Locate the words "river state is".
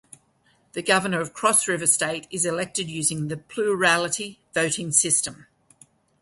1.67-2.43